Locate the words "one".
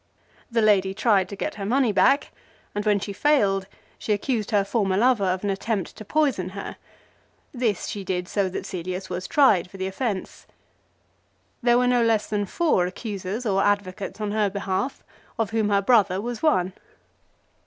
16.41-16.73